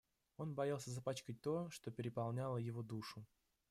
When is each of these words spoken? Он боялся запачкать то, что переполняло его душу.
Он 0.37 0.55
боялся 0.55 0.89
запачкать 0.89 1.41
то, 1.41 1.69
что 1.69 1.91
переполняло 1.91 2.57
его 2.57 2.81
душу. 2.81 3.23